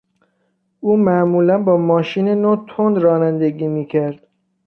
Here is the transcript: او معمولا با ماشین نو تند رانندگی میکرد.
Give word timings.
او 0.83 0.97
معمولا 1.05 1.55
با 1.63 1.75
ماشین 1.77 2.27
نو 2.27 2.65
تند 2.69 2.97
رانندگی 2.97 3.67
میکرد. 3.67 4.27